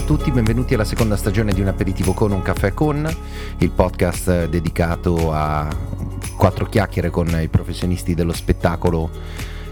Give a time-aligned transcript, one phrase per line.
[0.00, 3.06] tutti, benvenuti alla seconda stagione di Un aperitivo con un caffè con,
[3.58, 5.68] il podcast dedicato a
[6.34, 9.10] quattro chiacchiere con i professionisti dello spettacolo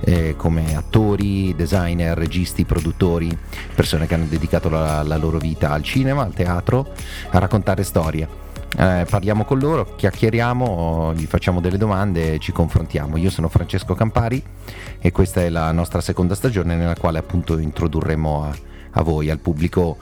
[0.00, 3.36] eh, come attori, designer, registi, produttori,
[3.74, 6.88] persone che hanno dedicato la, la loro vita al cinema, al teatro,
[7.30, 8.26] a raccontare storie.
[8.78, 13.18] Eh, parliamo con loro, chiacchieriamo, gli facciamo delle domande e ci confrontiamo.
[13.18, 14.42] Io sono Francesco Campari
[14.98, 18.65] e questa è la nostra seconda stagione nella quale appunto introdurremo a,
[18.96, 19.96] a voi, al pubblico,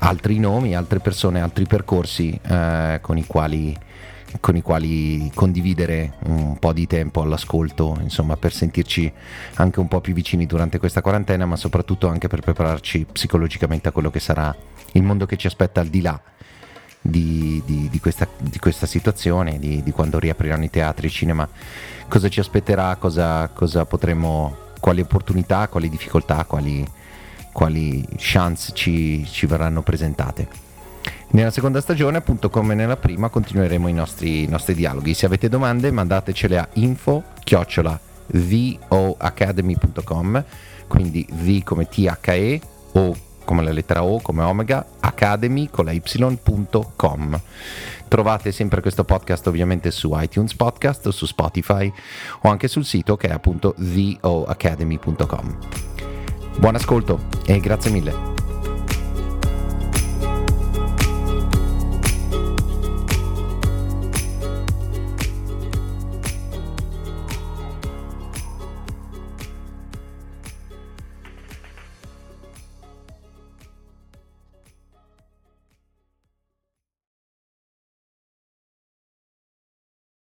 [0.00, 3.76] altri nomi, altre persone, altri percorsi eh, con, i quali,
[4.40, 9.12] con i quali condividere un po' di tempo all'ascolto, insomma per sentirci
[9.54, 13.92] anche un po' più vicini durante questa quarantena, ma soprattutto anche per prepararci psicologicamente a
[13.92, 14.54] quello che sarà
[14.92, 16.20] il mondo che ci aspetta al di là
[17.00, 21.48] di, di, di, questa, di questa, situazione, di, quando riapriranno i teatri, i cinema,
[22.08, 26.86] cosa ci aspetterà, cosa, cosa potremo, quali opportunità, quali difficoltà, quali,
[27.52, 30.48] quali chance ci, ci, verranno presentate.
[31.30, 35.14] Nella seconda stagione, appunto come nella prima, continueremo i nostri, i nostri dialoghi.
[35.14, 40.44] Se avete domande, mandatecele a info chiocciola voacademy.com
[40.90, 42.60] quindi V come THE
[42.92, 47.40] o come la lettera O, come Omega, Academy con la y.com.
[48.08, 51.92] Trovate sempre questo podcast ovviamente su iTunes Podcast su Spotify
[52.42, 55.89] o anche sul sito che è appunto theoacademy.com.
[56.58, 58.29] Buon ascolto e grazie mille.